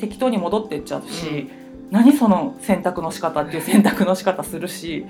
[0.00, 1.50] 適当に戻っていっちゃうし、
[1.90, 5.06] 何その選択の仕方っていう選択の仕方するし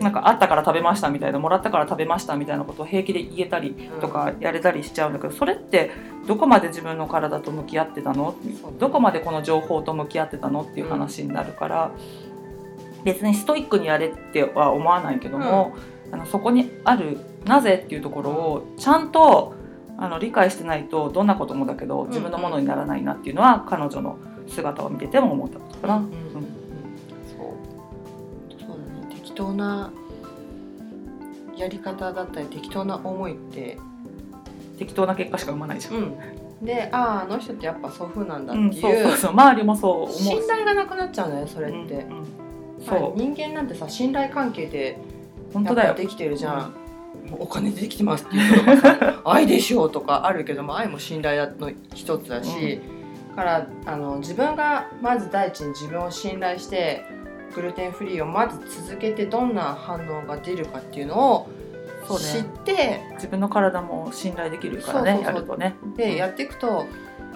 [0.00, 5.90] なんかあったから食べましたみたいなもらったから食べましたみたいなことを平気で言えたりとかやれたりしちゃうんだけどそれって
[6.26, 8.34] どこまで自分の体と向き合ってたの？
[8.78, 10.62] どこまでこの情報と向き合ってたの？
[10.62, 11.90] っていう話になるから、
[13.02, 15.74] 別にストイックにやれっては思わないけども、
[16.10, 19.54] あのそこにあるなぜっていうところをちゃんと
[19.98, 25.96] あの理解してないとどんなこともだけど自分のものにならないなっていうのは彼女の姿を見てても思ったことかな。
[25.96, 26.20] うんうんうん。
[26.22, 27.56] そ
[28.56, 28.60] う。
[28.60, 29.14] そうだね。
[29.14, 29.90] 適当な
[31.56, 33.76] やり方だったり適当な思いって
[34.78, 35.94] 適当な結果しか生まないじゃん。
[35.94, 36.18] うん。
[36.64, 39.30] であああの人ってやっぱそういう風なんだってうん、いう,、そうそうそう。
[39.32, 40.24] 周りもそう思うし。
[40.24, 41.98] 信頼がなくなっちゃうんだよねそれって、うんうん。
[42.86, 43.18] まあそう。
[43.18, 44.98] 人間なんてさ信頼関係で
[45.52, 45.94] 本当だよ。
[45.94, 46.74] できてるじゃん、
[47.38, 52.80] お金でできてますっていう 愛でしょうとかあるけども愛も信頼の一つだし、
[53.38, 57.04] からあの自分がまず第一に自分を信頼して
[57.54, 61.48] グルテンフリーをまず続けてどんな反応が出るかっていうのを
[62.06, 65.76] そう知っねて自分の体も信頼できるからねやるとね。
[65.96, 66.86] でやっていくと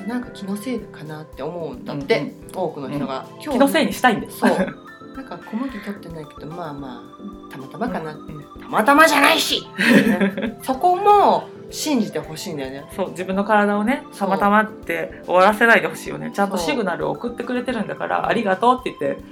[0.07, 4.41] なんか気のせいかなって思うんだって、うん多くの人が、今気のせいにしたいんです。
[4.41, 4.51] そう
[5.15, 7.03] なんか小麦取ってないけどまあま
[7.51, 8.45] あたまたまかな、うん。
[8.61, 12.85] たまたまじゃないし、ね そこも信じてほしいんだよね。
[12.97, 16.31] そう自分の体をねたまたまって終わらせないでほしいよね。
[16.33, 19.23] ちゃんとシグナルを送ってくれてるんだからありがとうって言って。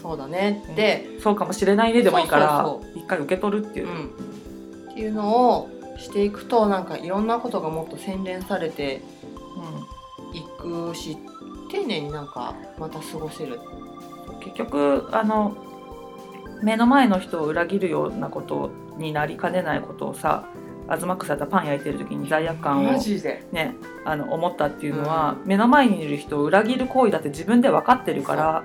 [0.00, 0.64] そうだね。
[0.72, 3.88] って、そうかもしれないねでもいいから一回受け取るっていう。
[3.88, 9.02] う、ん、っていうのをしていくとなんかいろんなことがもっと洗練されて
[10.32, 11.16] いくし
[11.70, 13.58] 丁寧になんかまた過ごせる。
[13.78, 13.83] うん
[14.44, 15.56] 結局あの
[16.62, 20.48] 目の前の人を裏切るようなことになりかねないことをさ
[20.86, 28.64] 東草だったらパン焼いてる時に罪悪感をね、あの思ったっていうのは、目の前にいる人を裏切る行為だって自分で分かってるから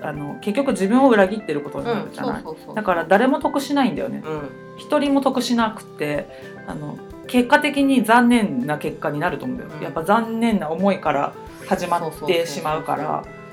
[0.00, 4.22] あの結局自分を裏切ってることになるじゃない、だから誰も得しないんだよね。
[4.24, 4.50] うん。
[4.78, 6.26] 一人も得しなくて
[6.66, 9.82] あの結果的に残念な結果になると思うんだよ、うん。
[9.82, 11.34] やっぱ残念な思いから
[11.68, 13.22] 始まってしまうから。
[13.22, 13.43] 間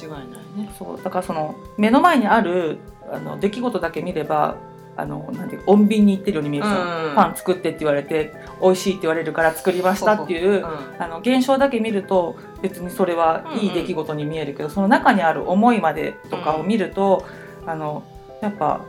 [0.00, 0.20] 違いない
[0.56, 0.72] ね。
[0.78, 1.02] そう。
[1.02, 2.78] だからその目の前にある
[3.10, 4.56] あの出来事だけ見れば
[4.96, 7.08] あのなんていう穏便に言ってるように見えるじゃん。
[7.10, 7.14] うん。
[7.14, 10.66] パン作ってって言われて美味しいって言われるから作りましたっていううん。
[10.98, 17.26] あの現象だけ見ると別にそれはいい出来事に見えるけど、その中にある思いまでとかを見ると、
[17.66, 18.04] あの
[18.40, 18.80] やっぱ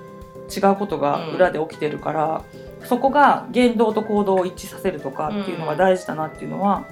[0.55, 2.43] 違うことが裏で起きてるから、
[2.85, 6.85] そこが言動と行動を一致させるとかっていうのが大事だなっていうのは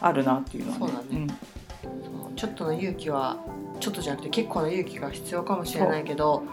[0.00, 1.04] あるなっていうのは、そうだね。
[1.10, 1.26] そう
[2.38, 3.36] ちょっとの勇気は
[3.80, 6.44] ちょっとじゃなくて結構な勇気が必要かもしれないけど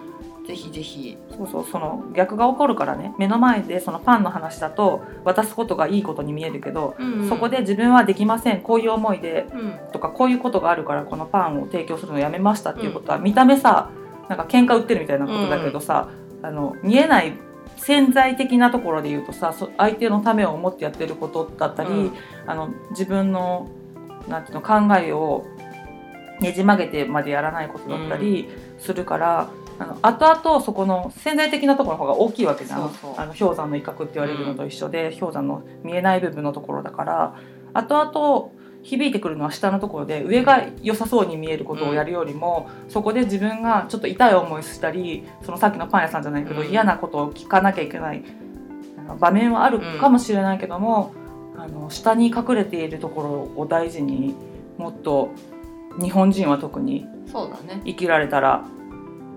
[0.47, 1.17] ぜひぜひ。
[1.29, 3.13] うんそうそうその逆が起こるからね。
[3.17, 6.95] 目の前でそのパンの話だと渡すことがいいことに見えるけど、
[7.27, 8.61] そこで自分はできません。
[8.61, 9.91] こういう思いでうん。
[9.91, 13.89] とかこういうことがあるからこのパンを提供するのやめましたっていうことは、見た目さ
[14.29, 16.09] なんか喧嘩売ってるみたいなことだけどさ、
[16.41, 17.33] あの見えない
[17.75, 22.11] 潜在的なところで言うとさそ相手のためを思ってやってることだったり、うん。
[22.47, 23.67] あの自分の
[24.29, 25.45] なんていうの考えを
[26.41, 32.91] ねじ曲げてまでやらないことだったりするから、あの後々そこの潜在的なところの方が大きいわけじゃん。
[33.17, 37.35] あの氷山の威嚇って言われるのと一緒で、氷山の見えない部分のところだから。
[37.73, 46.67] 後々響いてくるのは下のところで上が良さそうに見えることをやるよりも、そこで自分がちょっと痛い思いしたりそのさっきのパン屋さんじゃないけど、うん。
[46.67, 48.23] 嫌なことを聞かなきゃいけない
[49.19, 51.13] 場面はあるかもしれないけども、
[51.57, 54.35] あの下に隠れているところを大事に
[54.77, 55.31] もっと
[56.01, 57.81] 日本人は特にそうだね。
[57.85, 58.63] 生きられたら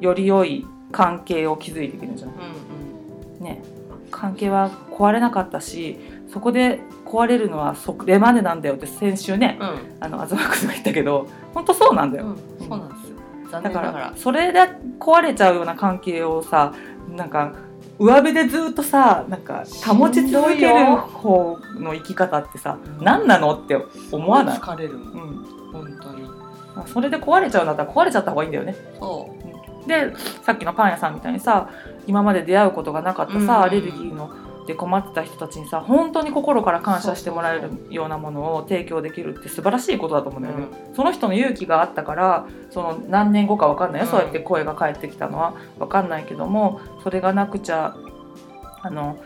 [0.00, 3.44] より良い関係を築いていけるんじゃないうんうん。
[3.44, 3.62] ね。
[4.10, 5.98] 関係は壊れなかったし
[6.32, 9.96] そこで壊れるのはそれまでなんだよって先週ねうん。
[10.00, 13.16] あの東君が言ったけど本当そうなんだよ、うん、そうなんですよ。
[13.50, 14.60] 残だかららそれで
[14.98, 16.74] 壊れちゃうような関係をさ
[17.08, 17.54] なんか
[17.98, 23.76] 上辺でずっとさなんか保ち続ける方の生き方ってさうん何なのって
[24.12, 26.37] 思わない、疲れるもんうん、本当に
[26.86, 28.74] それで壊れちゃうんだったら壊れちゃった方がいいんだよね。
[28.98, 29.28] そ
[29.86, 30.12] で
[30.42, 31.70] さっきのパン屋さんみたいにさ
[32.06, 34.30] 今まで出会うことがなかったさ、うんアレルギーの
[34.66, 44.10] で困ってた人たちにさ本当に心から感謝してもらえるようなものを提供できるって素晴らしいことだと思うんだよね、その人の勇気があったからその何年後か分かんないよ、うん。
[44.10, 45.54] そうやって声が返ってきたのは。
[45.78, 47.96] 分かんないけどもそれがなくちゃ
[48.82, 49.16] あの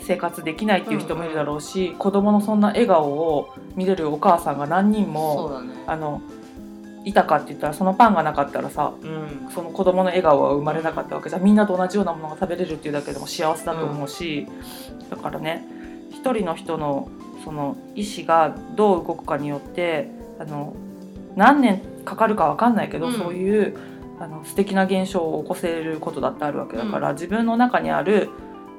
[0.00, 5.74] 生活できないっていう人もいるだろうし、子供のそんな笑顔を見れるお母さんが何人うもね。
[5.86, 6.22] あの
[7.08, 9.48] いたかって言ったらそのパンがなかったらさうん。
[9.50, 11.42] その子供の笑顔は生まれなかったわけじゃん。
[11.42, 14.46] みんなと同じようなものが食べれるっていうだけでも幸せだと思うし、
[15.10, 15.66] だからね
[16.10, 17.08] 一人の人の
[17.44, 20.76] その意思がどう動くかによってあの
[21.34, 23.14] 何年かかるかわかんないけど、うん。
[23.14, 23.76] そういう
[24.20, 28.28] あの素敵な現象を起こせることだってあるわけだから、自分の中にある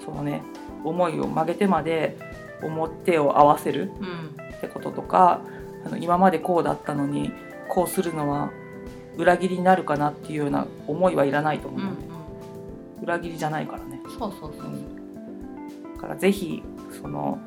[0.05, 0.43] そのね
[0.83, 2.17] 思いを曲げてまで
[2.61, 4.35] 表を合わせるうん。
[4.57, 5.41] ってこととか
[5.85, 7.31] あの今までこうだったのに
[7.69, 8.51] こうするのは
[9.15, 12.09] 裏切りになるかなっていうような思いはいらないと思う、うん
[13.01, 14.01] 裏切りじゃないからね。
[14.03, 14.71] うんそうそうそう。
[15.95, 16.61] だからぜひ
[17.01, 17.39] その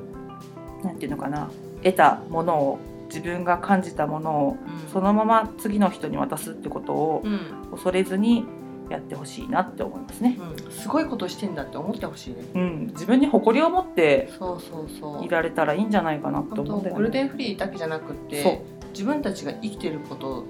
[0.83, 1.49] なんていうのかな。
[1.83, 4.91] 得たものを自分が感じたものをうん。
[4.91, 7.39] そのまま次の人に渡すってことをうん。
[7.71, 8.45] 恐れずに
[8.89, 10.71] やってほしいなって思いますね、うん。
[10.71, 12.43] すごいことしてんだって思ってほしいね。
[12.53, 14.29] うん、自分に誇りを持って
[15.23, 16.91] いられたらいいんじゃないかなと思うね。
[16.91, 20.45] グルテンフリーだけじゃなくて自分たちが生きてること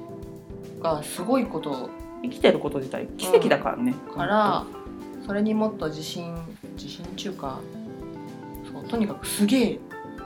[0.81, 1.89] がすごいこと
[2.21, 4.65] 生きてること自体奇跡だからね、から
[5.25, 6.35] それにもっと自信
[6.75, 7.59] 自信っていうか
[8.71, 9.79] そうとにかくすげえ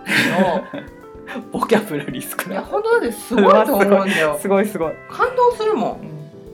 [1.52, 2.56] ボキャブラリー少のい。
[2.56, 4.38] やない本当だってすごいと思うんだよ。
[4.40, 5.98] すごいすごい、感動するもん、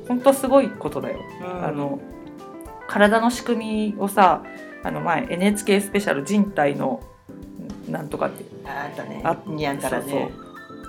[0.07, 1.19] 本当すごいことだよ。
[1.41, 1.65] うん。
[1.65, 1.99] あの
[2.87, 4.43] 体の仕組みをさ
[4.83, 7.01] あの前 NHK スペシャル人体の
[7.87, 8.45] なんとかって。
[8.65, 9.21] あったね。
[9.23, 10.31] あにゃんたらね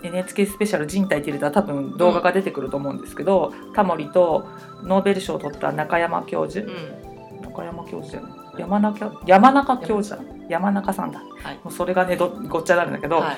[0.05, 4.47] NHK スペシャル人体って入れたら多分動画が出てくると思うんですけど、タモリと
[4.83, 6.67] ノーベル賞を取った中山教授。
[6.67, 7.43] うん。
[7.43, 8.39] 中山教授じゃない。
[8.59, 10.29] 山中山中教授だ。
[10.49, 11.19] 山中さんだ。
[11.19, 11.61] はい。
[11.65, 13.37] もうそれがねどごっちゃになるんだけど、はい。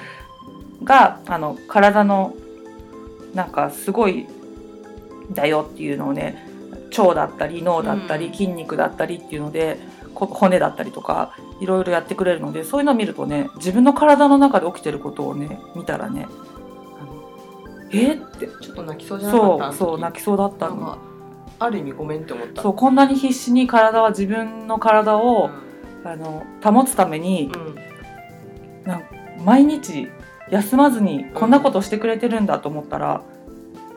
[0.85, 2.35] があの体の
[3.35, 4.27] なんかすごい
[5.31, 6.49] だよっていうのをね
[6.97, 8.33] 腸だったり脳だったりうん。
[8.33, 9.79] 筋肉だったりっていうので、
[10.17, 16.27] こ骨だったりとかいろいろやってくれるのでそういうのを見るとね自分の体の中で起きてることをね見たらね
[17.91, 18.13] え？
[18.13, 18.49] ーって。
[18.61, 19.65] ちょっと泣きそうじゃなかった？
[19.73, 20.99] そうそう泣きそうだったの。
[21.59, 22.63] ある意味ごめんって思った。
[22.63, 25.47] そうこんなに必死に体は自分の体を
[26.05, 27.53] う、あの保つためにん。
[27.53, 27.77] うん
[29.45, 30.09] 毎日
[30.51, 33.23] 休まずにこんなことしてくれてるんだと思ったら、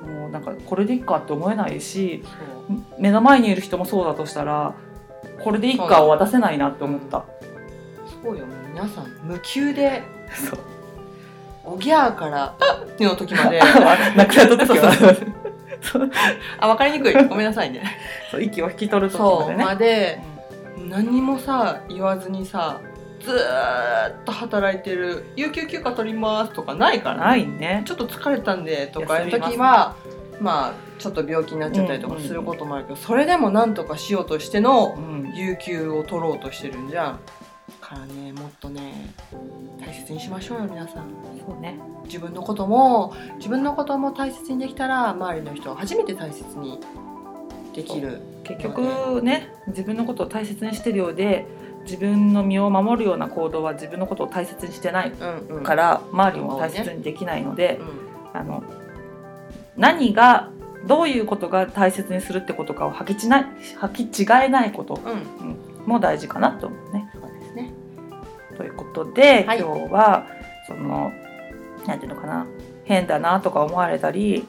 [0.06, 2.24] もうなんかこれでいいかって思えないし
[3.00, 4.76] 目の前にいる人もそうだとしたら
[5.44, 7.26] これでいいかを渡せないなって思った。
[8.24, 10.60] そうよ皆さん無給で そう
[11.72, 13.60] おぎゃーから「あっ!」の時まで。
[14.16, 15.16] 亡くなった時は。
[15.82, 16.12] そう
[16.60, 17.14] あ分かりにくい。
[17.28, 17.84] ごめんなさいね。
[18.32, 19.66] そう息を引き取る時までね。
[19.66, 20.22] まで
[20.90, 22.80] 何にもさ言わずにさ
[23.22, 27.22] ずーっと働いてる「有給休暇取ります」とかないからね。
[27.22, 27.84] ないね。
[27.86, 29.22] ちょっと疲れたんでとか。
[29.22, 29.96] いう時は
[30.42, 35.20] まあちょっと病気になっちゃったりとかすることもあるけど、それでも何とかしようとしてのうん。
[35.36, 37.20] 有給を取ろうとしてるんじゃん
[37.90, 38.94] からねもっとね
[39.80, 41.10] 大切にしましょうよ皆さん。
[41.44, 41.80] そうね。
[42.06, 46.80] 自分のことも自分のことも大切にできたら周りの人を初めて大切に
[47.74, 51.48] できる結局ね自分のことを大切にしてるようで
[51.86, 55.64] 自分の身を守るような行動は自分のことを大切にしてないうんうん。
[55.64, 57.80] から周りも大切にできないので、
[58.34, 58.64] うあの
[59.78, 60.52] 何が
[60.86, 63.46] どういうことが大切にするってことかを履きちない
[63.82, 64.96] 履き違えないこと。
[64.98, 65.00] ん。
[65.00, 65.58] うん。
[65.88, 67.09] も大事かなと思うね。
[68.90, 69.60] ことで、はい。
[69.60, 70.28] 今日は
[70.68, 71.12] その
[71.86, 72.46] なんていうのかな
[72.86, 74.48] 変だなとか思われたり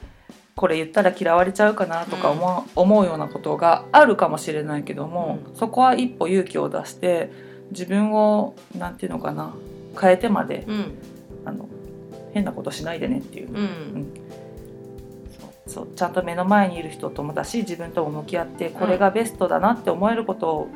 [0.55, 5.55] これ言ったら嫌われちゃうかなとか思,、う思うようなことがあるかもしれないけども、うん。
[5.55, 7.31] そこは一歩勇気を出して
[7.71, 9.53] 自分をなんていうのかな
[9.99, 10.93] 変えてまでうん。
[11.45, 11.67] あの
[12.33, 13.53] 変なことしないでねっていう。
[13.53, 14.07] うん。
[15.67, 20.67] そうちゃんと目の前にいる人ともだし自分とも向き合ってこれがベストだなって思えることを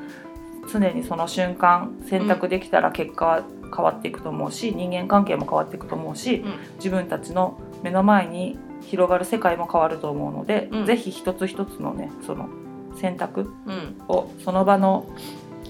[0.72, 3.44] 常にその瞬間選択できたら結果は
[3.76, 6.54] 変わっていくと思うし人間関係も変わっていくと思うしうん。
[6.78, 10.86] 自分たちの目の前に広がる世界も変わると思うので、うん。
[10.86, 12.50] ぜひ一つ一つのねその
[12.96, 13.96] 選択うん。
[14.08, 15.08] をその場の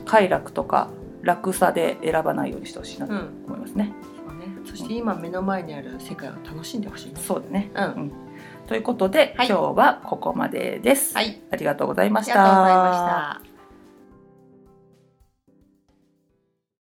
[0.06, 0.90] 快楽とか
[1.22, 3.30] 楽さで選ばないようにしてほしいなとうん。
[3.48, 3.94] 思いますね。
[4.28, 4.46] そうね。
[4.66, 7.16] そして今目の前にある世界を楽しんでほしいね。
[7.20, 8.12] そうだね、うん。
[8.68, 9.48] ということで、はい。
[9.48, 11.16] 今日はここまでです。
[11.16, 11.40] はい。
[11.52, 13.50] ありがとうございましありがとうございまたし。
[13.50, 13.55] た